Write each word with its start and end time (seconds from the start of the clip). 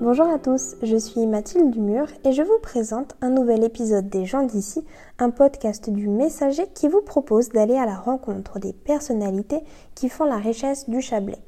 Bonjour 0.00 0.26
à 0.26 0.40
tous, 0.40 0.74
je 0.82 0.96
suis 0.96 1.24
Mathilde 1.24 1.70
Dumur 1.70 2.08
et 2.24 2.32
je 2.32 2.42
vous 2.42 2.58
présente 2.60 3.14
un 3.20 3.30
nouvel 3.30 3.62
épisode 3.62 4.08
des 4.08 4.24
gens 4.24 4.42
d'ici, 4.42 4.84
un 5.20 5.30
podcast 5.30 5.88
du 5.88 6.08
messager 6.08 6.66
qui 6.74 6.88
vous 6.88 7.00
propose 7.00 7.50
d'aller 7.50 7.76
à 7.76 7.86
la 7.86 7.94
rencontre 7.94 8.58
des 8.58 8.72
personnalités 8.72 9.60
qui 9.94 10.08
font 10.08 10.24
la 10.24 10.38
richesse 10.38 10.90
du 10.90 11.00
Chablais. 11.00 11.38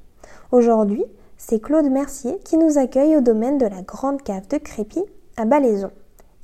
Aujourd'hui, 0.52 1.04
c'est 1.36 1.60
Claude 1.60 1.90
Mercier 1.90 2.38
qui 2.44 2.56
nous 2.56 2.78
accueille 2.78 3.16
au 3.16 3.20
domaine 3.20 3.58
de 3.58 3.66
la 3.66 3.82
grande 3.82 4.22
cave 4.22 4.46
de 4.46 4.58
Crépy 4.58 5.02
à 5.36 5.44
Balaison. 5.44 5.90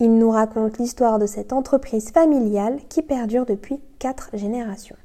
Il 0.00 0.18
nous 0.18 0.30
raconte 0.30 0.78
l'histoire 0.78 1.20
de 1.20 1.26
cette 1.26 1.52
entreprise 1.52 2.10
familiale 2.10 2.80
qui 2.88 3.02
perdure 3.02 3.46
depuis 3.46 3.80
quatre 4.00 4.30
générations. 4.34 4.96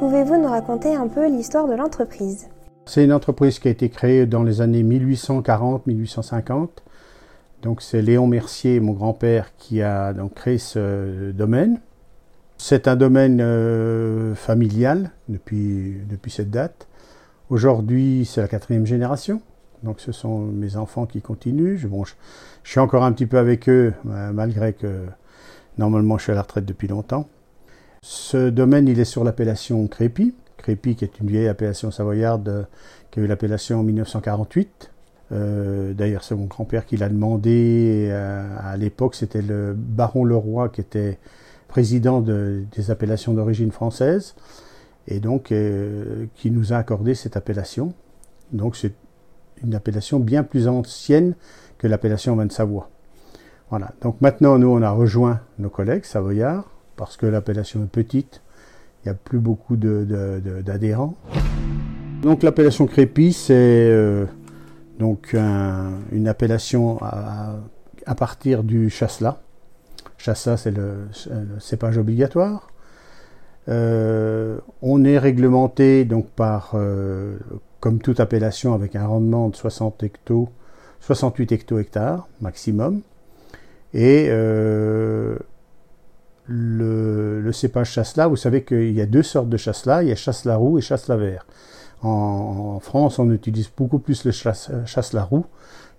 Pouvez-vous 0.00 0.36
nous 0.36 0.48
raconter 0.48 0.96
un 0.96 1.06
peu 1.06 1.28
l'histoire 1.28 1.68
de 1.68 1.74
l'entreprise? 1.74 2.48
C'est 2.84 3.04
une 3.04 3.12
entreprise 3.12 3.58
qui 3.58 3.68
a 3.68 3.70
été 3.70 3.88
créée 3.88 4.26
dans 4.26 4.42
les 4.42 4.60
années 4.60 4.82
1840-1850. 4.82 6.68
Donc 7.62 7.80
c'est 7.80 8.02
Léon 8.02 8.26
Mercier, 8.26 8.80
mon 8.80 8.92
grand-père, 8.92 9.56
qui 9.56 9.82
a 9.82 10.12
donc 10.12 10.34
créé 10.34 10.58
ce 10.58 11.30
domaine. 11.30 11.80
C'est 12.58 12.88
un 12.88 12.96
domaine 12.96 13.40
euh, 13.40 14.34
familial 14.34 15.10
depuis, 15.28 15.96
cette 16.28 16.50
date. 16.50 16.88
Aujourd'hui, 17.50 18.24
c'est 18.24 18.40
la 18.40 18.48
quatrième 18.48 18.86
génération. 18.86 19.40
Donc 19.84 20.00
ce 20.00 20.12
sont 20.12 20.40
mes 20.40 20.76
enfants 20.76 21.06
qui 21.06 21.22
continuent. 21.22 21.76
Je, 21.76 21.88
suis 22.64 22.80
encore 22.80 23.04
un 23.04 23.12
petit 23.12 23.26
peu 23.26 23.38
avec 23.38 23.68
eux, 23.68 23.92
euh, 24.08 24.32
malgré 24.32 24.72
que 24.72 25.06
normalement 25.78 26.18
je 26.18 26.24
suis 26.24 26.32
à 26.32 26.34
la 26.34 26.42
retraite 26.42 26.64
depuis 26.64 26.88
longtemps. 26.88 27.28
Ce 28.02 28.50
domaine, 28.50 28.88
il 28.88 28.98
est 28.98 29.04
sur 29.04 29.22
l'appellation 29.22 29.86
Crépy. 29.86 30.34
Crépy, 30.56 30.94
qui 30.96 31.04
est 31.04 31.20
une 31.20 31.28
vieille 31.28 31.48
appellation 31.48 31.90
savoyarde 31.90 32.48
euh, 32.48 32.62
qui 33.10 33.20
a 33.20 33.22
eu 33.22 33.26
l'appellation 33.26 33.80
en 33.80 33.82
1948. 33.82 34.90
Euh, 35.32 35.92
D'ailleurs, 35.94 36.24
c'est 36.24 36.34
mon 36.34 36.46
grand-père 36.46 36.86
qui 36.86 36.96
l'a 36.96 37.08
demandé. 37.08 38.08
Euh, 38.10 38.56
à 38.60 38.76
l'époque, 38.76 39.14
c'était 39.14 39.42
le 39.42 39.74
baron 39.76 40.24
Leroy 40.24 40.68
qui 40.68 40.80
était 40.80 41.18
président 41.68 42.20
de, 42.20 42.64
des 42.76 42.90
appellations 42.90 43.32
d'origine 43.32 43.72
française 43.72 44.34
et 45.08 45.20
donc 45.20 45.52
qui 46.34 46.50
nous 46.50 46.72
a 46.72 46.76
accordé 46.76 47.14
cette 47.14 47.36
appellation. 47.36 47.92
Donc, 48.52 48.76
c'est 48.76 48.92
une 49.64 49.74
appellation 49.74 50.20
bien 50.20 50.44
plus 50.44 50.68
ancienne 50.68 51.34
que 51.78 51.86
l'appellation 51.86 52.36
Vin 52.36 52.46
de 52.46 52.52
Savoie. 52.52 52.90
Voilà. 53.70 53.92
Donc 54.02 54.20
maintenant, 54.20 54.58
nous, 54.58 54.68
on 54.68 54.82
a 54.82 54.90
rejoint 54.90 55.40
nos 55.58 55.70
collègues 55.70 56.04
savoyards 56.04 56.70
parce 56.96 57.16
que 57.16 57.26
l'appellation 57.26 57.82
est 57.82 57.86
petite. 57.90 58.42
Il 59.04 59.08
n'y 59.08 59.12
a 59.12 59.14
plus 59.14 59.40
beaucoup 59.40 59.76
d'adhérents. 59.76 61.14
Donc 62.22 62.44
l'appellation 62.44 62.86
Crépy, 62.86 63.32
c'est 63.32 63.54
euh, 63.56 64.26
donc 65.00 65.34
un, 65.34 65.94
une 66.12 66.28
appellation 66.28 66.98
à, 67.02 67.58
partir 68.16 68.62
du 68.62 68.90
chasselas. 68.90 69.40
Chasselas, 70.18 70.58
c'est 70.58 70.70
le, 70.70 71.08
cépage 71.58 71.98
obligatoire. 71.98 72.68
Euh, 73.68 74.58
on 74.82 75.04
est 75.04 75.18
réglementé 75.18 76.04
donc 76.04 76.28
par 76.30 76.72
euh, 76.74 77.38
comme 77.80 77.98
toute 77.98 78.20
appellation, 78.20 78.72
avec 78.72 78.94
un 78.94 79.06
rendement 79.06 79.48
de 79.48 79.56
60 79.56 80.04
hecto, 80.04 80.48
68 81.00 81.50
hecto-hectares 81.50 82.28
maximum. 82.40 83.00
Et 83.94 84.28
le, 86.46 87.40
le, 87.40 87.52
cépage 87.52 87.90
chasselas, 87.90 88.28
vous 88.28 88.36
savez 88.36 88.64
qu'il 88.64 88.92
y 88.92 89.00
a 89.00 89.06
deux 89.06 89.22
sortes 89.22 89.48
de 89.48 89.56
chasselas, 89.56 90.02
il 90.02 90.08
y 90.08 90.12
a 90.12 90.16
chasselas 90.16 90.56
roux 90.56 90.78
et 90.78 90.80
chasselas 90.80 91.16
vert. 91.16 91.46
En, 92.02 92.74
en, 92.76 92.80
France, 92.80 93.18
on 93.18 93.30
utilise 93.30 93.70
beaucoup 93.76 93.98
plus 93.98 94.24
le 94.24 94.32
chasselas 94.32 95.24
roux 95.24 95.46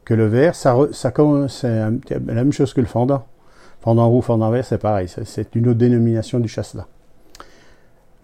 que 0.03 0.13
le 0.13 0.27
vert. 0.27 0.55
Ça, 0.55 0.75
ça 0.91 1.13
c'est 1.47 1.67
la 1.69 1.89
même 2.33 2.51
chose 2.51 2.73
que 2.73 2.81
le 2.81 2.87
fendant. 2.87 3.25
Fendant 3.81 4.09
roux, 4.09 4.21
fendant 4.21 4.49
vert, 4.49 4.65
c'est 4.65 4.77
pareil. 4.77 5.07
C'est 5.07 5.55
une 5.55 5.67
autre 5.67 5.79
dénomination 5.79 6.39
du 6.39 6.47
chasselas. 6.47 6.87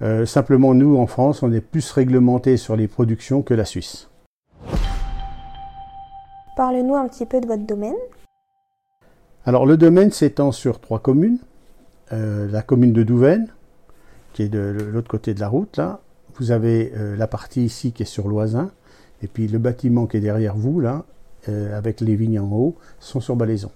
Euh, 0.01 0.25
simplement, 0.25 0.73
nous, 0.73 0.97
en 0.97 1.07
France, 1.07 1.43
on 1.43 1.51
est 1.51 1.61
plus 1.61 1.91
réglementé 1.91 2.55
sur 2.55 2.75
les 2.75 2.87
productions 2.87 3.41
que 3.41 3.53
la 3.53 3.65
Suisse. 3.65 4.09
Parlez-nous 6.55 6.95
un 6.95 7.07
petit 7.07 7.25
peu 7.25 7.41
de 7.41 7.47
votre 7.47 7.65
domaine. 7.65 7.95
Alors, 9.45 9.65
le 9.65 9.75
domaine 9.75 10.11
s'étend 10.11 10.51
sur 10.51 10.79
trois 10.79 10.99
communes. 10.99 11.39
Euh, 12.11 12.47
la 12.49 12.61
commune 12.61 12.93
de 12.93 13.03
Douvaine, 13.03 13.47
qui 14.33 14.43
est 14.43 14.49
de 14.49 14.75
l'autre 14.91 15.07
côté 15.07 15.33
de 15.33 15.39
la 15.39 15.47
route, 15.47 15.77
là. 15.77 16.01
Vous 16.35 16.51
avez 16.51 16.93
euh, 16.95 17.17
la 17.17 17.27
partie 17.27 17.65
ici 17.65 17.91
qui 17.91 18.03
est 18.03 18.07
sur 18.07 18.27
Loisin. 18.27 18.71
Et 19.21 19.27
puis 19.27 19.47
le 19.47 19.59
bâtiment 19.59 20.07
qui 20.07 20.17
est 20.17 20.21
derrière 20.21 20.55
vous, 20.55 20.79
là, 20.79 21.03
euh, 21.49 21.77
avec 21.77 21.99
les 22.01 22.15
vignes 22.15 22.39
en 22.39 22.49
haut, 22.51 22.75
sont 22.99 23.19
sur 23.19 23.35
Balaison. 23.35 23.71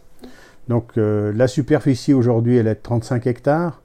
Donc, 0.69 0.93
la 0.95 1.47
superficie 1.49 2.13
aujourd'hui, 2.13 2.55
elle 2.55 2.67
est 2.67 2.75
de 2.75 2.79
35 2.81 3.27
hectares 3.27 3.81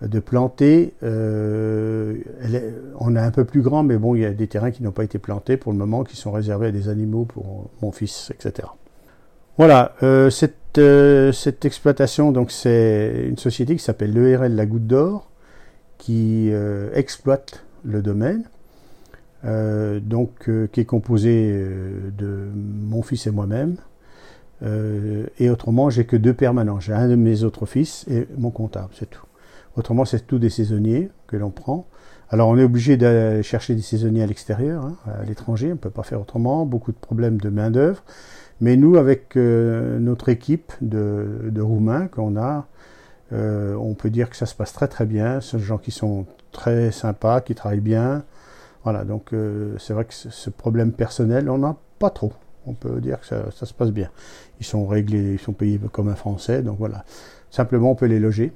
de 0.00 0.18
planter. 0.18 0.94
Est, 1.02 2.74
on 2.98 3.14
a 3.14 3.22
un 3.22 3.30
peu 3.30 3.44
plus 3.44 3.60
grand, 3.60 3.82
mais 3.82 3.98
bon, 3.98 4.14
il 4.14 4.22
y 4.22 4.24
a 4.24 4.30
des 4.32 4.46
terrains 4.46 4.70
qui 4.70 4.82
n'ont 4.82 4.92
pas 4.92 5.04
été 5.04 5.18
plantés 5.18 5.58
pour 5.58 5.72
le 5.72 5.78
moment, 5.78 6.04
qui 6.04 6.16
sont 6.16 6.32
réservés 6.32 6.68
à 6.68 6.72
des 6.72 6.88
animaux 6.88 7.26
pour 7.26 7.68
mon 7.82 7.92
fils, 7.92 8.30
etc. 8.30 8.66
Voilà, 9.58 9.94
euh, 10.02 10.28
cette, 10.28 10.76
euh, 10.76 11.32
cette 11.32 11.64
exploitation, 11.64 12.30
donc 12.30 12.50
c'est 12.50 13.24
une 13.26 13.38
société 13.38 13.74
qui 13.74 13.82
s'appelle 13.82 14.12
l'ERL 14.12 14.54
La 14.54 14.66
Goutte 14.66 14.86
d'Or, 14.86 15.30
qui 15.96 16.50
euh, 16.52 16.90
exploite 16.92 17.64
le 17.82 18.02
domaine, 18.02 18.44
donc 19.42 20.50
qui 20.72 20.80
est 20.80 20.84
composé 20.84 21.52
de 22.18 22.48
mon 22.54 23.02
fils 23.02 23.28
et 23.28 23.30
moi-même. 23.30 23.76
et 24.62 25.50
autrement, 25.50 25.88
j'ai 25.88 26.04
que 26.04 26.16
deux 26.16 26.34
permanents. 26.34 26.80
J'ai 26.80 26.94
un 26.94 27.06
de 27.08 27.14
mes 27.14 27.44
autres 27.44 27.64
fils 27.64 28.04
et 28.10 28.26
mon 28.36 28.50
comptable, 28.50 28.88
c'est 28.98 29.08
tout. 29.08 29.24
Autrement, 29.76 30.04
c'est 30.04 30.26
tout 30.26 30.38
des 30.38 30.50
saisonniers 30.50 31.10
que 31.26 31.36
l'on 31.36 31.50
prend. 31.50 31.86
Alors, 32.30 32.48
on 32.48 32.56
est 32.56 32.64
obligé 32.64 32.96
d'aller 32.96 33.42
chercher 33.42 33.74
des 33.74 33.82
saisonniers 33.82 34.22
à 34.22 34.26
l'extérieur, 34.26 34.84
hein, 34.84 34.96
à 35.06 35.24
l'étranger. 35.24 35.68
On 35.68 35.72
ne 35.72 35.76
peut 35.76 35.90
pas 35.90 36.02
faire 36.02 36.20
autrement. 36.20 36.66
Beaucoup 36.66 36.92
de 36.92 36.96
problèmes 36.96 37.38
de 37.38 37.50
main-d'œuvre. 37.50 38.02
Mais 38.60 38.76
nous, 38.76 38.96
avec 38.96 39.36
euh, 39.36 39.98
notre 39.98 40.28
équipe 40.28 40.72
de, 40.80 41.60
Roumains 41.60 42.08
qu'on 42.08 42.36
a, 42.36 42.66
euh, 43.32 43.74
on 43.74 43.94
peut 43.94 44.10
dire 44.10 44.30
que 44.30 44.36
ça 44.36 44.46
se 44.46 44.54
passe 44.54 44.72
très 44.72 44.88
très 44.88 45.06
bien. 45.06 45.40
Ce 45.40 45.50
sont 45.50 45.56
des 45.58 45.62
gens 45.64 45.78
qui 45.78 45.90
sont 45.90 46.26
très 46.52 46.90
sympas, 46.90 47.40
qui 47.42 47.54
travaillent 47.54 47.80
bien. 47.80 48.24
Voilà, 48.82 49.04
donc 49.04 49.32
euh, 49.32 49.76
c'est 49.78 49.92
vrai 49.92 50.04
que 50.04 50.14
ce 50.14 50.50
problème 50.50 50.92
personnel, 50.92 51.50
on 51.50 51.58
n'a 51.58 51.76
pas 51.98 52.10
trop. 52.10 52.32
On 52.66 52.72
peut 52.72 53.00
dire 53.00 53.20
que 53.20 53.26
ça, 53.26 53.50
ça 53.52 53.66
se 53.66 53.74
passe 53.74 53.90
bien. 53.90 54.10
Ils 54.58 54.66
sont 54.66 54.86
réglés, 54.86 55.34
ils 55.34 55.38
sont 55.38 55.52
payés 55.52 55.78
comme 55.92 56.08
un 56.08 56.14
Français, 56.14 56.62
donc 56.62 56.78
voilà. 56.78 57.04
Simplement, 57.50 57.90
on 57.90 57.94
peut 57.94 58.06
les 58.06 58.18
loger. 58.18 58.52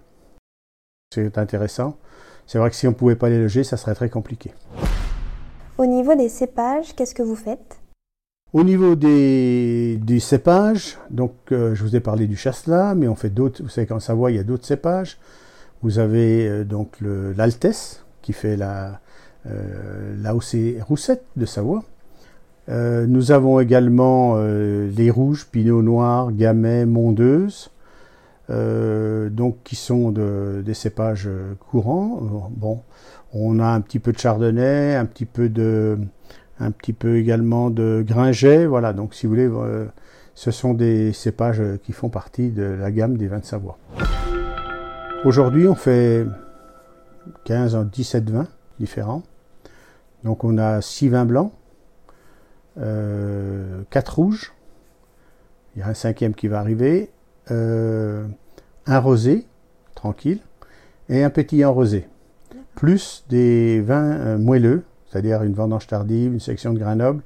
C'est 1.12 1.38
intéressant. 1.38 1.97
C'est 2.47 2.59
vrai 2.59 2.71
que 2.71 2.76
si 2.76 2.87
on 2.87 2.91
ne 2.91 2.94
pouvait 2.94 3.16
pas 3.16 3.28
les 3.28 3.41
loger, 3.43 3.65
ça 3.65 3.76
serait 3.76 3.97
très 3.97 4.09
compliqué. 4.09 4.53
Au 5.76 5.84
niveau 5.84 6.15
des 6.15 6.28
cépages, 6.28 6.94
qu'est-ce 6.94 7.16
que 7.16 7.25
vous 7.25 7.34
faites? 7.34 7.81
Au 8.53 8.62
niveau 8.62 8.94
des, 8.94 9.97
des 9.97 10.20
cépages, 10.20 10.99
donc 11.10 11.32
euh, 11.50 11.75
je 11.75 11.82
vous 11.82 11.97
ai 11.97 12.00
parlé 12.00 12.28
du 12.28 12.37
chasselas, 12.37 12.94
mais 12.94 13.09
on 13.09 13.16
fait 13.16 13.28
d'autres. 13.31 13.60
Vous 13.60 13.69
savez 13.69 13.88
qu'en 13.88 13.99
Savoie, 13.99 14.31
il 14.31 14.37
y 14.37 14.38
a 14.38 14.44
d'autres 14.44 14.66
cépages. 14.66 15.19
Vous 15.82 15.99
avez 15.99 16.47
euh, 16.47 16.65
donc 16.65 16.99
l'Altesse, 17.00 18.04
qui 18.22 18.32
fait 18.32 18.56
la 18.56 19.00
euh, 19.47 20.15
l'AOC 20.16 20.81
Roussette 20.81 21.25
de 21.34 21.44
Savoie. 21.44 21.82
Euh, 22.69 23.09
nous 23.09 23.32
avons 23.32 23.59
également 23.59 24.37
les 24.38 25.10
rouges, 25.10 25.49
Pinot 25.50 25.82
Noir, 25.82 26.31
Gamay, 26.31 26.87
Mondeuse. 26.87 27.72
Euh, 28.50 29.31
donc 29.31 29.59
qui 29.62 29.77
sont 29.77 30.11
de, 30.11 30.62
des 30.65 30.75
cépages 30.75 31.28
courants. 31.71 32.50
Bon, 32.50 32.83
on 33.33 33.61
a 33.61 33.66
un 33.66 33.81
petit 33.81 33.99
peu 33.99 34.12
de 34.12 34.19
chardonnay, 34.19 34.97
un 34.97 35.06
petit 35.06 35.26
peu 35.26 35.49
de, 35.49 35.99
un 36.58 36.70
petit 36.70 36.93
peu 36.93 37.17
également 37.17 37.70
de 37.70 38.05
gringet. 38.06 38.67
Voilà, 38.67 38.93
donc 38.93 39.14
si 39.14 39.26
vous 39.26 39.32
voulez, 39.32 39.49
euh, 39.49 39.87
ce 40.35 40.50
sont 40.50 40.75
des 40.75 41.12
cépages 41.12 41.62
qui 41.82 41.93
font 41.93 42.08
partie 42.08 42.50
de 42.50 42.62
la 42.62 42.91
gamme 42.91 43.17
des 43.17 43.29
vins 43.29 43.38
de 43.38 43.44
Savoie. 43.44 43.79
Aujourd'hui, 45.25 45.69
on 45.69 45.75
fait 45.75 46.26
15 47.44 47.76
à 47.76 47.85
17 47.85 48.31
vins 48.31 48.49
différents. 48.79 49.23
Donc 50.25 50.44
on 50.44 50.58
a 50.58 50.81
6 50.81 51.08
vins 51.08 51.25
blancs, 51.25 51.53
euh, 52.79 53.82
4 53.91 54.17
rouges, 54.17 54.53
il 55.75 55.81
y 55.81 55.82
a 55.82 55.88
un 55.88 55.94
cinquième 55.94 56.35
qui 56.35 56.49
va 56.49 56.58
arriver, 56.58 57.11
euh, 57.50 58.26
un 58.87 58.99
rosé, 58.99 59.47
tranquille, 59.94 60.41
et 61.08 61.25
un 61.25 61.31
pétillant 61.31 61.73
rosé, 61.73 62.08
plus 62.75 63.25
des 63.29 63.81
vins 63.81 64.12
euh, 64.12 64.38
moelleux, 64.38 64.85
c'est-à-dire 65.11 65.43
une 65.43 65.55
vendange 65.55 65.87
tardive, 65.87 66.32
une 66.32 66.41
section 66.41 66.73
de 66.73 66.79
grains 66.79 66.97
nobles, 66.97 67.23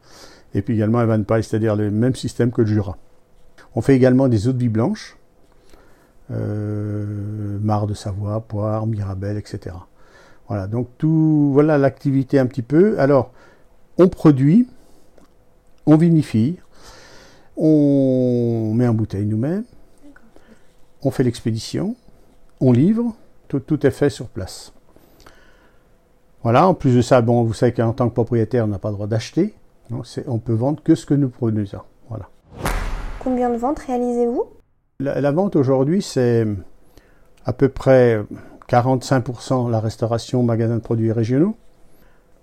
et 0.55 0.62
puis 0.62 0.75
également 0.75 0.99
un 0.99 1.06
vin 1.06 1.19
de 1.19 1.25
paille, 1.25 1.44
c'est-à-dire 1.44 1.76
le 1.76 1.91
même 1.91 2.15
système 2.15 2.50
que 2.50 2.62
le 2.62 2.67
Jura. 2.67 2.97
On 3.75 3.81
fait 3.81 3.94
également 3.94 4.29
des 4.29 4.49
eaux 4.49 4.53
de 4.53 4.59
vie 4.59 4.69
blanches, 4.69 5.17
euh, 6.31 7.59
Mar 7.61 7.87
de 7.87 7.94
Savoie, 7.94 8.41
Poire, 8.41 8.87
Mirabelle, 8.87 9.37
etc. 9.37 9.77
Voilà, 10.49 10.67
donc 10.67 10.88
tout, 10.99 11.50
voilà 11.53 11.79
l'activité 11.79 12.38
un 12.38 12.47
petit 12.47 12.62
peu. 12.62 12.99
Alors, 12.99 13.32
on 13.99 14.09
produit 14.09 14.69
on 15.87 15.97
vinifie, 15.97 16.59
on 17.56 18.73
met 18.75 18.88
en 18.88 18.94
bouteille 18.94 19.27
nous-mêmes, 19.27 19.65
on 21.05 21.11
fait 21.11 21.23
l'expédition, 21.23 21.97
on 22.61 22.73
livre, 22.73 23.15
tout, 23.49 23.61
tout, 23.61 23.87
est 23.87 23.91
fait 23.91 24.11
sur 24.11 24.29
place. 24.29 24.73
Voilà, 26.43 26.67
en 26.67 26.75
plus 26.75 26.97
de 26.97 27.03
ça, 27.03 27.21
bon, 27.23 27.43
vous 27.45 27.55
savez 27.55 27.73
qu'en 27.73 27.93
tant 27.93 28.09
que 28.09 28.15
propriétaire, 28.15 28.65
on 28.65 28.69
n'a 28.69 28.79
pas 28.79 28.89
le 28.89 28.95
droit 28.95 29.06
d'acheter. 29.06 29.55
Donc 29.91 30.06
on 30.27 30.39
peut 30.39 30.55
vendre 30.55 30.83
que 30.83 30.95
ce 30.95 31.06
que 31.06 31.15
nous 31.15 31.29
produisons. 31.29 31.83
Voilà. 32.09 32.29
Combien 33.21 33.51
de 33.51 33.56
ventes 33.56 33.81
réalisez-vous? 33.81 34.45
La, 35.01 35.21
la, 35.21 35.33
vente 35.33 35.56
aujourd'hui, 35.56 36.03
c'est 36.03 36.47
à 37.45 37.53
peu 37.53 37.69
près 37.69 38.23
45% 38.69 39.71
la 39.71 39.81
restauration 39.81 40.43
magasin 40.43 40.77
de 40.77 40.81
produits 40.81 41.12
régionaux, 41.12 41.56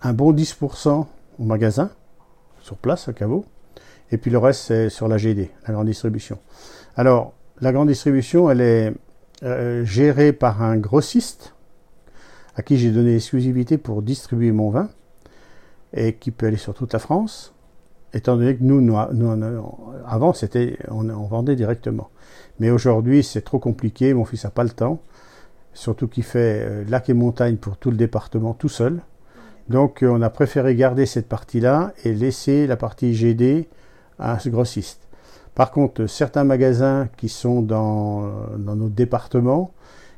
un 0.02 0.14
bon 0.14 0.34
10% 0.34 1.06
au 1.40 1.44
magasin, 1.44 1.92
sur 2.62 2.78
place, 2.78 3.08
à 3.08 3.14
caveau, 3.14 3.46
et 4.12 4.18
puis 4.18 4.30
le 4.30 4.38
reste, 4.38 4.62
c'est 4.64 4.90
sur 4.90 5.08
la 5.08 5.18
GD, 5.18 5.50
la 5.68 5.74
grande 5.74 5.88
distribution. 5.88 6.38
Alors, 6.96 7.34
la 7.62 7.72
grande 7.72 7.90
distribution, 7.90 8.50
elle 8.50 8.62
est 8.62 8.94
euh, 9.44 9.86
gérée 9.86 10.34
par 10.34 10.62
un 10.62 10.78
grossiste 10.78 11.54
à 12.56 12.64
qui 12.64 12.78
j'ai 12.78 12.92
donné 12.92 13.14
l'exclusivité 13.14 13.78
pour 13.78 14.02
distribuer 14.02 14.52
mon 14.52 14.72
vin 14.72 14.90
et 15.94 16.14
qui 16.14 16.32
peut 16.32 16.48
aller 16.48 16.58
sur 16.58 16.74
toute 16.74 16.94
la 16.94 17.00
France, 17.00 17.54
étant 18.14 18.36
donné 18.36 18.58
que 18.58 18.64
nous, 18.64 18.98
avant, 20.06 20.34
c'était, 20.34 20.78
on, 20.90 21.10
on, 21.10 21.28
vendait 21.28 21.56
directement. 21.56 22.10
Mais 22.60 22.72
aujourd'hui, 22.72 23.24
c'est 23.24 23.42
trop 23.42 23.60
compliqué, 23.60 24.14
mon 24.14 24.26
fils 24.26 24.44
n'a 24.44 24.50
pas 24.50 24.64
le 24.64 24.70
temps, 24.70 25.02
surtout 25.74 26.08
qu'il 26.08 26.24
fait 26.24 26.66
euh, 26.66 26.84
lac 26.88 27.10
et 27.10 27.14
montagne 27.14 27.58
pour 27.58 27.78
tout 27.78 27.92
le 27.92 27.98
département 27.98 28.54
tout 28.54 28.70
seul. 28.70 29.02
Donc, 29.70 30.04
euh, 30.04 30.08
on 30.08 30.22
a 30.22 30.30
préféré 30.30 30.76
garder 30.76 31.06
cette 31.06 31.30
partie-là 31.30 31.94
et 32.04 32.14
laisser 32.14 32.68
la 32.68 32.76
partie 32.76 33.14
GD 33.14 33.68
à 34.20 34.40
ce 34.40 34.50
grossiste. 34.50 35.08
Par 35.56 35.72
contre, 35.72 36.06
certains 36.06 36.44
magasins 36.44 37.10
qui 37.18 37.30
sont 37.30 37.62
dans, 37.62 38.32
dans 38.58 38.76
notre 38.76 38.96
département, 38.96 39.72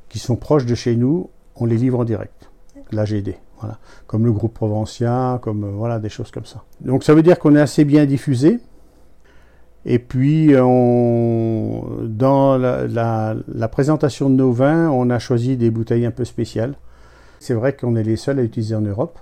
qui 0.09 0.19
sont 0.19 0.35
proches 0.35 0.65
de 0.65 0.75
chez 0.75 0.95
nous, 0.95 1.29
on 1.55 1.65
les 1.65 1.77
livre 1.77 1.99
en 1.99 2.03
direct, 2.03 2.49
la 2.91 3.05
GD. 3.05 3.35
Voilà. 3.59 3.79
Comme 4.07 4.25
le 4.25 4.31
groupe 4.31 4.53
Provencien, 4.53 5.39
comme 5.41 5.65
voilà, 5.71 5.99
des 5.99 6.09
choses 6.09 6.31
comme 6.31 6.45
ça. 6.45 6.63
Donc 6.81 7.03
ça 7.03 7.13
veut 7.13 7.23
dire 7.23 7.39
qu'on 7.39 7.55
est 7.55 7.61
assez 7.61 7.85
bien 7.85 8.05
diffusé. 8.05 8.59
Et 9.85 9.99
puis, 9.99 10.53
on, 10.57 11.87
dans 12.03 12.57
la, 12.57 12.87
la, 12.87 13.35
la, 13.47 13.67
présentation 13.67 14.29
de 14.29 14.35
nos 14.35 14.51
vins, 14.51 14.89
on 14.89 15.09
a 15.09 15.19
choisi 15.19 15.57
des 15.57 15.71
bouteilles 15.71 16.05
un 16.05 16.11
peu 16.11 16.23
spéciales. 16.23 16.75
C'est 17.39 17.53
vrai 17.53 17.75
qu'on 17.75 17.97
est 17.97 18.03
les 18.03 18.15
seuls 18.15 18.39
à 18.39 18.43
utiliser 18.43 18.75
en 18.75 18.81
Europe, 18.81 19.19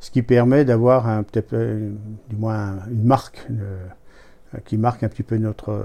ce 0.00 0.10
qui 0.10 0.22
permet 0.22 0.64
d'avoir 0.64 1.22
peut-être 1.24 1.54
du 2.30 2.36
moins 2.36 2.78
une 2.90 3.04
marque 3.04 3.46
euh, 3.50 3.86
qui 4.64 4.76
marque 4.78 5.02
un 5.02 5.08
petit 5.08 5.22
peu 5.22 5.36
notre, 5.36 5.70
euh, 5.70 5.84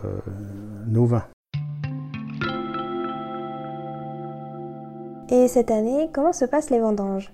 nos 0.88 1.06
vins. 1.06 1.26
Et 5.32 5.48
cette 5.48 5.70
année, 5.70 6.10
comment 6.12 6.34
se 6.34 6.46
passent 6.46 6.72
les 6.72 6.80
vendanges? 6.80 7.32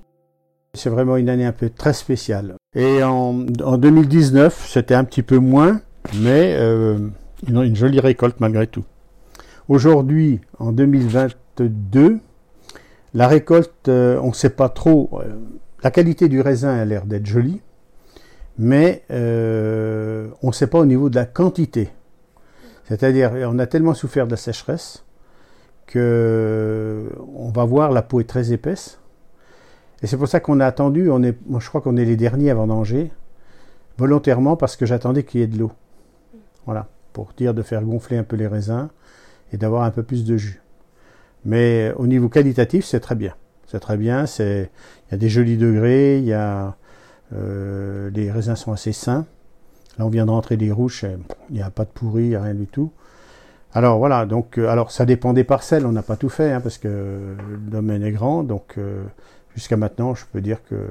C'est 0.73 0.89
vraiment 0.89 1.15
une 1.15 1.29
année 1.29 1.45
un 1.45 1.53
peu 1.53 1.69
très 1.69 1.93
spéciale. 1.93 2.55
Et 2.75 3.01
en, 3.03 3.45
en 3.63 3.77
2019, 3.77 4.67
c'était 4.67 4.95
un 4.95 5.05
petit 5.05 5.23
peu 5.23 5.37
moins, 5.37 5.79
mais 6.21 6.55
euh, 6.57 6.97
une, 7.47 7.63
une, 7.63 7.75
jolie 7.75 8.01
récolte 8.01 8.41
malgré 8.41 8.67
tout. 8.67 8.83
Aujourd'hui, 9.69 10.41
en 10.59 10.73
2022, 10.73 12.19
la 13.15 13.27
récolte, 13.29 13.87
euh, 13.87 14.19
on 14.21 14.27
ne 14.27 14.33
sait 14.33 14.49
pas 14.49 14.67
trop. 14.67 15.09
Euh, 15.13 15.35
la 15.83 15.89
qualité 15.89 16.27
du 16.27 16.41
raisin 16.41 16.77
a 16.77 16.83
l'air 16.83 17.05
d'être 17.05 17.25
jolie, 17.25 17.61
mais 18.57 19.03
euh, 19.11 20.29
on 20.41 20.47
ne 20.47 20.53
sait 20.53 20.67
pas 20.67 20.79
au 20.79 20.85
niveau 20.85 21.09
de 21.09 21.15
la 21.15 21.25
quantité. 21.25 21.89
C'est-à-dire, 22.85 23.31
on 23.33 23.59
a 23.59 23.65
tellement 23.65 23.93
souffert 23.93 24.27
de 24.27 24.31
la 24.31 24.37
sécheresse 24.37 25.03
que 25.87 27.09
on 27.35 27.49
va 27.49 27.65
voir 27.65 27.91
la 27.91 28.01
peau 28.01 28.19
est 28.19 28.25
très 28.29 28.51
épaisse. 28.51 28.99
Et 30.01 30.07
c'est 30.07 30.17
pour 30.17 30.27
ça 30.27 30.39
qu'on 30.39 30.59
a 30.59 30.65
attendu, 30.65 31.09
on 31.09 31.21
je 31.21 31.67
crois 31.69 31.81
qu'on 31.81 31.97
est 31.97 32.05
les 32.05 32.15
derniers 32.15 32.51
à 32.51 32.55
vendanger, 32.55 33.11
volontairement 33.97 34.55
parce 34.55 34.75
que 34.75 34.85
j'attendais 34.85 35.23
qu'il 35.23 35.41
y 35.41 35.43
ait 35.43 35.47
de 35.47 35.57
l'eau. 35.57 35.71
Voilà, 36.65 36.87
pour 37.13 37.33
dire 37.37 37.53
de 37.53 37.61
faire 37.61 37.81
gonfler 37.83 38.17
un 38.17 38.23
peu 38.23 38.35
les 38.35 38.47
raisins 38.47 38.89
et 39.51 39.57
d'avoir 39.57 39.83
un 39.83 39.91
peu 39.91 40.03
plus 40.03 40.25
de 40.25 40.37
jus. 40.37 40.61
Mais 41.43 41.93
au 41.97 42.07
niveau 42.07 42.29
qualitatif, 42.29 42.85
c'est 42.85 42.99
très 42.99 43.15
bien. 43.15 43.35
C'est 43.67 43.79
très 43.79 43.97
bien, 43.97 44.25
il 44.39 44.69
y 45.11 45.13
a 45.13 45.17
des 45.17 45.29
jolis 45.29 45.57
degrés, 45.57 46.19
il 46.19 46.25
y 46.25 46.33
a, 46.33 46.75
euh, 47.33 48.09
les 48.11 48.31
raisins 48.31 48.55
sont 48.55 48.71
assez 48.71 48.93
sains. 48.93 49.25
Là, 49.97 50.05
on 50.05 50.09
vient 50.09 50.25
de 50.25 50.31
rentrer 50.31 50.57
des 50.57 50.71
rouges, 50.71 51.05
il 51.49 51.55
n'y 51.55 51.61
a 51.61 51.69
pas 51.69 51.85
de 51.85 51.89
pourri, 51.89 52.35
rien 52.35 52.53
du 52.53 52.67
tout. 52.67 52.91
Alors 53.73 53.97
voilà, 53.97 54.25
donc 54.25 54.57
euh, 54.57 54.69
alors 54.69 54.91
ça 54.91 55.05
dépend 55.05 55.33
des 55.33 55.43
parcelles, 55.43 55.85
on 55.85 55.91
n'a 55.91 56.01
pas 56.01 56.15
tout 56.15 56.29
fait 56.29 56.53
hein, 56.53 56.61
parce 56.61 56.77
que 56.77 56.87
le 56.87 57.57
domaine 57.57 58.03
est 58.03 58.11
grand, 58.11 58.43
donc 58.43 58.75
euh, 58.77 59.03
jusqu'à 59.53 59.75
maintenant, 59.75 60.15
je 60.15 60.25
peux 60.31 60.41
dire 60.41 60.59
que 60.63 60.87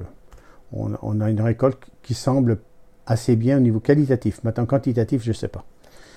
on, 0.73 1.21
a 1.21 1.31
une 1.31 1.41
récolte 1.41 1.79
qui 2.03 2.15
semble 2.15 2.59
assez 3.07 3.37
bien 3.37 3.59
au 3.59 3.61
niveau 3.61 3.79
qualitatif. 3.79 4.43
Maintenant 4.43 4.67
quantitatif, 4.67 5.23
je 5.23 5.29
ne 5.29 5.35
sais 5.35 5.49
pas. 5.49 5.65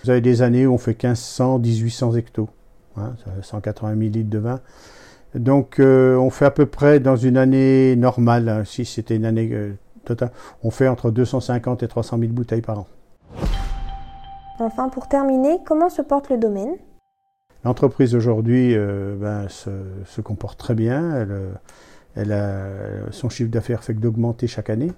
Vous 0.03 0.09
avez 0.09 0.19
des 0.19 0.41
années 0.41 0.65
où 0.65 0.73
on 0.73 0.77
fait 0.79 0.91
1500, 0.91 1.59
1800 1.59 2.15
hectos, 2.15 2.49
hein, 2.97 3.13
180 3.43 3.89
000 3.89 4.01
litres 4.09 4.29
de 4.29 4.39
vin. 4.39 4.59
Donc 5.35 5.75
on 5.79 6.29
fait 6.31 6.45
à 6.45 6.51
peu 6.51 6.65
près 6.65 6.99
dans 6.99 7.15
une 7.17 7.37
année 7.37 7.95
normale, 7.95 8.49
hein, 8.49 8.63
si 8.65 8.83
c'était 8.83 9.15
une 9.15 9.25
année 9.25 9.75
on 10.63 10.71
fait 10.71 10.87
entre 10.87 11.11
250 11.11 11.83
et 11.83 11.87
300 11.87 12.19
000 12.19 12.31
bouteilles 12.31 12.61
par 12.61 12.79
an. 12.79 12.87
Enfin, 14.59 14.89
pour 14.89 15.07
terminer, 15.07 15.59
comment 15.65 15.89
se 15.89 16.01
porte 16.01 16.29
le 16.29 16.37
domaine? 16.37 16.75
L'entreprise 17.63 18.15
aujourd'hui 18.15 18.73
euh, 18.75 19.15
ben, 19.15 19.49
se, 19.49 19.69
se, 20.05 20.21
comporte 20.21 20.57
très 20.57 20.73
bien. 20.73 21.15
Elle, 21.15 21.31
euh, 21.31 21.51
elle 22.15 22.31
a, 22.31 23.11
son 23.11 23.29
chiffre 23.29 23.51
d'affaires 23.51 23.83
fait 23.83 23.93
que 23.93 23.99
d'augmenter 23.99 24.47
chaque 24.47 24.69
année. 24.69 24.91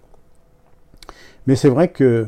Mais 1.47 1.55
c'est 1.55 1.69
vrai 1.69 1.89
que, 1.89 2.27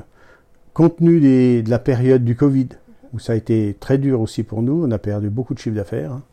compte 0.73 0.97
tenu 0.97 1.19
des, 1.19 1.63
de 1.63 1.69
la 1.69 1.79
période 1.79 2.23
du 2.23 2.35
Covid, 2.35 2.69
où 3.13 3.19
ça 3.19 3.33
a 3.33 3.35
été 3.35 3.77
très 3.79 3.97
dur 3.97 4.19
aussi 4.19 4.43
pour 4.43 4.61
nous, 4.61 4.83
on 4.85 4.91
a 4.91 4.97
perdu 4.97 5.29
beaucoup 5.29 5.53
de 5.53 5.59
chiffre 5.59 5.75
d'affaires. 5.75 6.13
Hein, 6.13 6.23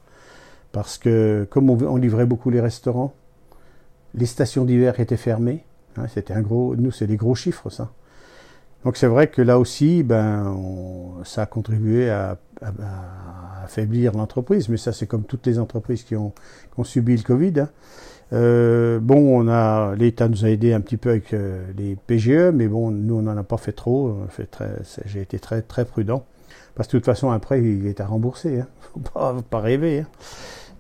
parce 0.73 0.99
que, 0.99 1.47
comme 1.51 1.71
on, 1.71 1.79
on, 1.83 1.97
livrait 1.97 2.27
beaucoup 2.27 2.51
les 2.51 2.61
restaurants, 2.61 3.15
les 4.15 4.27
stations 4.27 4.65
d'hiver 4.65 4.99
étaient 5.01 5.17
fermées. 5.17 5.65
Hein, 5.99 6.07
C'était 6.13 6.35
un 6.35 6.43
gros. 6.43 6.77
Nous, 6.77 6.91
c'est 6.91 7.07
des 7.07 7.17
gros 7.17 7.35
chiffres, 7.35 7.71
ça. 7.71 7.91
Donc 8.85 8.97
c'est 8.97 9.07
vrai 9.09 9.27
que 9.27 9.43
là 9.43 9.59
aussi, 9.59 10.03
ben, 10.03 10.57
ça 11.25 11.43
a 11.43 11.47
contribué 11.47 12.11
à, 12.11 12.39
affaiblir 13.65 14.13
l'entreprise, 14.13 14.69
mais 14.69 14.77
ça 14.77 14.93
c'est 14.93 15.07
comme 15.07 15.25
toutes 15.25 15.47
les 15.47 15.59
entreprises 15.59 16.03
qui 16.05 16.17
ont, 16.17 16.31
qui 16.73 16.81
ont 16.81 16.85
subi 16.85 17.17
le 17.17 17.23
Covid. 17.23 17.61
Hein. 17.61 17.69
Euh, 18.33 18.99
bon, 19.01 19.41
on 19.41 19.49
a 19.49 19.95
l'État 19.97 20.29
nous 20.29 20.45
a 20.45 20.49
aidé 20.49 20.73
un 20.73 20.81
petit 20.81 20.97
peu 20.97 21.11
avec 21.11 21.33
euh, 21.35 21.65
les 21.77 21.97
PGE, 21.97 22.53
mais 22.55 22.69
bon, 22.69 22.91
nous 22.91 23.17
on 23.17 23.23
n'en 23.23 23.37
a 23.37 23.43
pas 23.43 23.57
fait 23.57 23.73
trop. 23.73 24.17
J'ai 25.07 25.23
été 25.23 25.39
très 25.39 25.63
très 25.63 25.85
prudent 25.85 26.25
parce 26.75 26.89
que 26.89 26.97
de 26.97 27.01
toute 27.01 27.07
façon 27.07 27.31
après 27.31 27.61
il 27.61 27.87
est 27.87 28.01
à 28.01 28.07
rembourser. 28.07 28.61
Hein. 28.61 28.67
Faut 28.95 29.01
pas, 29.01 29.35
faut 29.35 29.43
pas 29.43 29.61
rêver. 29.61 30.01
Hein. 30.01 30.07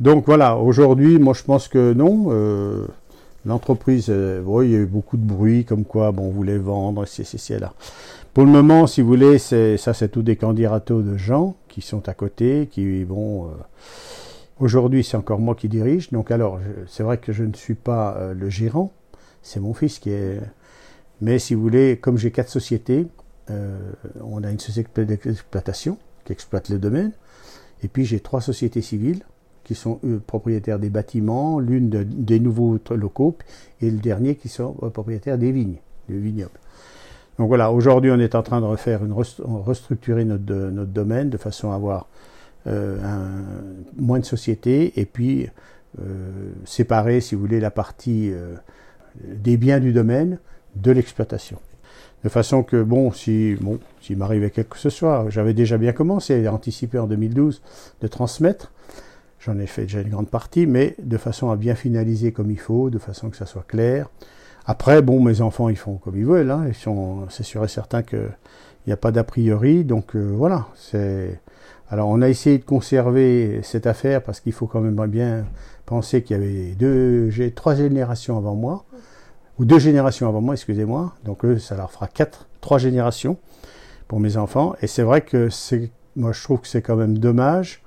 Donc 0.00 0.24
voilà, 0.26 0.56
aujourd'hui, 0.56 1.18
moi 1.18 1.34
je 1.34 1.42
pense 1.42 1.68
que 1.68 1.92
non. 1.92 2.28
Euh, 2.30 2.86
L'entreprise, 3.46 4.06
euh, 4.08 4.42
il 4.64 4.70
y 4.70 4.74
a 4.74 4.78
eu 4.78 4.86
beaucoup 4.86 5.16
de 5.16 5.22
bruit, 5.24 5.64
comme 5.64 5.84
quoi, 5.84 6.12
bon, 6.12 6.24
on 6.24 6.30
voulait 6.30 6.58
vendre, 6.58 7.06
c'est, 7.06 7.24
c'est, 7.24 7.58
là. 7.58 7.72
Pour 8.34 8.44
le 8.44 8.50
moment, 8.50 8.86
si 8.86 9.00
vous 9.00 9.08
voulez, 9.08 9.38
c'est, 9.38 9.76
ça, 9.76 9.94
c'est 9.94 10.08
tout 10.08 10.22
des 10.22 10.36
candidatos 10.36 11.04
de 11.04 11.16
gens 11.16 11.56
qui 11.68 11.80
sont 11.80 12.08
à 12.08 12.14
côté, 12.14 12.68
qui 12.70 13.04
vont. 13.04 13.46
Euh, 13.46 13.50
aujourd'hui, 14.60 15.04
c'est 15.04 15.16
encore 15.16 15.38
moi 15.38 15.54
qui 15.54 15.68
dirige. 15.68 16.10
Donc, 16.10 16.30
alors, 16.30 16.60
c'est 16.86 17.02
vrai 17.02 17.18
que 17.18 17.32
je 17.32 17.44
ne 17.44 17.54
suis 17.54 17.74
pas 17.74 18.16
euh, 18.16 18.34
le 18.34 18.50
gérant, 18.50 18.92
c'est 19.42 19.60
mon 19.60 19.72
fils 19.72 19.98
qui 19.98 20.10
est. 20.10 20.40
Mais 21.20 21.38
si 21.38 21.54
vous 21.54 21.62
voulez, 21.62 21.96
comme 21.96 22.16
j'ai 22.16 22.30
quatre 22.30 22.50
sociétés, 22.50 23.06
on 24.20 24.44
a 24.44 24.50
une 24.50 24.60
société 24.60 25.04
d'exploitation 25.06 25.96
qui 26.24 26.32
exploite 26.32 26.68
le 26.68 26.78
domaine, 26.78 27.12
et 27.82 27.88
puis 27.88 28.04
j'ai 28.04 28.20
trois 28.20 28.42
sociétés 28.42 28.82
civiles 28.82 29.24
qui 29.68 29.74
sont 29.74 30.00
propriétaires 30.26 30.78
des 30.78 30.88
bâtiments, 30.88 31.60
l'une 31.60 31.90
de, 31.90 32.02
des 32.02 32.40
nouveaux 32.40 32.78
locaux, 32.90 33.36
et 33.82 33.90
le 33.90 33.98
dernier 33.98 34.34
qui 34.34 34.48
sont 34.48 34.74
euh, 34.82 34.88
propriétaires 34.88 35.36
des 35.36 35.52
vignes, 35.52 35.76
des 36.08 36.16
vignobles. 36.16 36.58
Donc 37.38 37.48
voilà, 37.48 37.70
aujourd'hui 37.70 38.10
on 38.10 38.18
est 38.18 38.34
en 38.34 38.42
train 38.42 38.62
de 38.62 38.64
refaire 38.64 39.04
une 39.04 39.12
restructurer 39.12 40.24
notre, 40.24 40.86
domaine 40.86 41.28
de 41.28 41.36
façon 41.36 41.70
à 41.70 41.74
avoir 41.74 42.08
euh, 42.66 42.96
moins 43.98 44.20
de 44.20 44.24
sociétés 44.24 44.98
et 44.98 45.04
puis 45.04 45.48
euh, 46.00 46.50
séparer, 46.64 47.20
si 47.20 47.34
vous 47.34 47.42
voulez, 47.42 47.60
la 47.60 47.70
partie 47.70 48.32
des 49.22 49.58
biens 49.58 49.80
du 49.80 49.92
domaine 49.92 50.38
de 50.76 50.92
l'exploitation. 50.92 51.58
De 52.24 52.30
façon 52.30 52.62
que, 52.62 52.82
bon, 52.82 53.12
si 53.12 53.54
bon, 53.60 53.78
s'il 54.00 54.16
m'arrivait 54.16 54.48
quelque 54.48 54.76
chose 54.76 54.84
que 54.84 54.90
ce 54.90 54.96
soit, 54.96 55.26
j'avais 55.28 55.52
déjà 55.52 55.76
bien 55.76 55.92
commencé 55.92 56.46
à 56.46 56.54
anticiper 56.54 56.98
en 56.98 57.06
2012 57.06 57.60
de 58.00 58.06
transmettre. 58.08 58.72
J'en 59.40 59.58
ai 59.58 59.66
fait 59.66 59.82
déjà 59.82 60.00
une 60.00 60.08
grande 60.08 60.28
partie, 60.28 60.66
mais 60.66 60.96
de 61.02 61.16
façon 61.16 61.50
à 61.50 61.56
bien 61.56 61.74
finaliser 61.74 62.32
comme 62.32 62.50
il 62.50 62.58
faut, 62.58 62.90
de 62.90 62.98
façon 62.98 63.30
que 63.30 63.36
ça 63.36 63.46
soit 63.46 63.64
clair, 63.66 64.08
Après, 64.66 65.00
bon, 65.00 65.22
mes 65.22 65.40
enfants, 65.40 65.68
ils 65.68 65.76
font 65.76 65.96
comme 65.96 66.16
ils 66.16 66.26
veulent. 66.26 66.50
Hein. 66.50 66.64
Ils 66.68 66.74
sont, 66.74 67.26
c'est 67.30 67.44
sûr 67.44 67.64
et 67.64 67.68
certain 67.68 68.02
qu'il 68.02 68.28
n'y 68.86 68.92
a 68.92 68.96
pas 68.96 69.12
d'a 69.12 69.24
priori. 69.24 69.84
Donc 69.84 70.14
euh, 70.16 70.32
voilà. 70.36 70.66
C'est. 70.74 71.40
Alors, 71.90 72.08
on 72.08 72.20
a 72.20 72.28
essayé 72.28 72.58
de 72.58 72.64
conserver 72.64 73.60
cette 73.62 73.86
affaire 73.86 74.22
parce 74.22 74.40
qu'il 74.40 74.52
faut 74.52 74.66
quand 74.66 74.80
même 74.80 75.06
bien 75.06 75.46
penser 75.86 76.22
qu'il 76.22 76.36
y 76.36 76.40
avait 76.40 76.74
deux, 76.74 77.30
j'ai 77.30 77.50
trois 77.52 77.74
générations 77.74 78.36
avant 78.36 78.54
moi, 78.54 78.84
ou 79.58 79.64
deux 79.64 79.78
générations 79.78 80.28
avant 80.28 80.42
moi, 80.42 80.54
excusez-moi. 80.54 81.14
Donc 81.24 81.46
eux, 81.46 81.58
ça 81.58 81.76
leur 81.76 81.90
fera 81.90 82.06
quatre, 82.06 82.46
trois 82.60 82.76
générations 82.76 83.38
pour 84.06 84.20
mes 84.20 84.36
enfants. 84.36 84.74
Et 84.82 84.86
c'est 84.86 85.02
vrai 85.02 85.22
que 85.22 85.48
c'est, 85.48 85.90
moi, 86.14 86.32
je 86.32 86.42
trouve 86.42 86.60
que 86.60 86.68
c'est 86.68 86.82
quand 86.82 86.96
même 86.96 87.16
dommage 87.16 87.80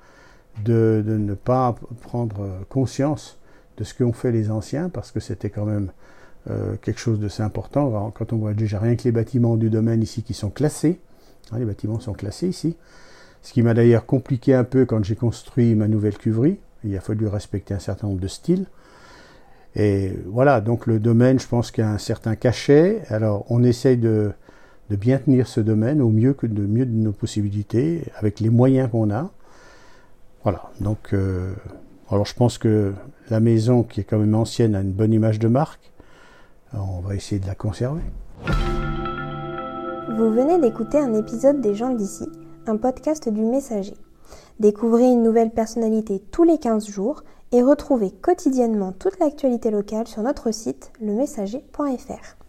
de, 0.64 1.02
ne 1.06 1.34
pas 1.34 1.74
prendre 2.02 2.46
conscience 2.68 3.38
de 3.76 3.84
ce 3.84 3.94
qu'ont 3.94 4.12
fait 4.12 4.32
les 4.32 4.50
anciens 4.50 4.88
parce 4.88 5.10
que 5.10 5.20
c'était 5.20 5.50
quand 5.50 5.64
même 5.64 5.90
euh, 6.50 6.76
quelque 6.82 7.00
chose 7.00 7.20
de 7.20 7.26
assez 7.26 7.42
important. 7.42 8.12
Quand 8.14 8.32
on 8.32 8.36
voit 8.36 8.54
déjà 8.54 8.78
rien 8.78 8.96
que 8.96 9.04
les 9.04 9.12
bâtiments 9.12 9.56
du 9.56 9.70
domaine 9.70 10.02
ici 10.02 10.22
qui 10.22 10.34
sont 10.34 10.50
classés, 10.50 11.00
hein, 11.52 11.58
les 11.58 11.64
bâtiments 11.64 12.00
sont 12.00 12.12
classés 12.12 12.48
ici, 12.48 12.76
ce 13.42 13.52
qui 13.52 13.62
m'a 13.62 13.74
d'ailleurs 13.74 14.06
compliqué 14.06 14.54
un 14.54 14.64
peu 14.64 14.84
quand 14.84 15.02
j'ai 15.04 15.16
construit 15.16 15.74
ma 15.74 15.88
nouvelle 15.88 16.16
cuverie. 16.16 16.58
Il 16.84 16.96
a 16.96 17.00
fallu 17.00 17.26
respecter 17.26 17.74
un 17.74 17.78
certain 17.78 18.08
nombre 18.08 18.20
de 18.20 18.28
styles. 18.28 18.66
Et 19.74 20.12
voilà, 20.26 20.60
donc 20.60 20.86
le 20.86 20.98
domaine, 20.98 21.38
je 21.38 21.46
pense 21.46 21.70
qu'il 21.70 21.84
a 21.84 21.90
un 21.90 21.98
certain 21.98 22.36
cachet. 22.36 23.02
Alors 23.08 23.46
on 23.48 23.62
essaye 23.62 23.96
de, 23.96 24.32
de, 24.90 24.96
bien 24.96 25.18
tenir 25.18 25.48
ce 25.48 25.60
domaine 25.60 26.02
au 26.02 26.10
mieux 26.10 26.34
que 26.34 26.46
de 26.46 26.62
mieux 26.62 26.86
de 26.86 26.92
nos 26.92 27.12
possibilités, 27.12 28.04
avec 28.16 28.40
les 28.40 28.50
moyens 28.50 28.90
qu'on 28.90 29.10
a. 29.10 29.30
Voilà, 30.44 30.70
donc 30.80 31.12
euh, 31.12 31.54
alors 32.10 32.26
je 32.26 32.34
pense 32.34 32.58
que 32.58 32.94
la 33.30 33.40
maison, 33.40 33.82
qui 33.82 34.00
est 34.00 34.04
quand 34.04 34.18
même 34.18 34.34
ancienne, 34.34 34.74
a 34.74 34.80
une 34.80 34.92
bonne 34.92 35.12
image 35.12 35.38
de 35.38 35.48
marque 35.48 35.92
on 36.74 37.00
va 37.00 37.14
essayer 37.14 37.40
de 37.40 37.46
la 37.46 37.54
conserver. 37.54 38.02
Vous 40.16 40.30
venez 40.30 40.58
d'écouter 40.58 40.98
un 40.98 41.14
épisode 41.14 41.60
des 41.60 41.74
gens 41.74 41.94
d'ici, 41.94 42.28
un 42.66 42.76
podcast 42.76 43.28
du 43.28 43.42
messager. 43.42 43.94
Découvrez 44.60 45.10
une 45.10 45.22
nouvelle 45.22 45.50
personnalité 45.50 46.22
tous 46.30 46.44
les 46.44 46.58
15 46.58 46.88
jours 46.88 47.22
et 47.52 47.62
retrouvez 47.62 48.10
quotidiennement 48.10 48.92
toute 48.92 49.18
l'actualité 49.18 49.70
locale 49.70 50.06
sur 50.06 50.22
notre 50.22 50.50
site 50.52 50.92
lemessager.fr. 51.00 52.41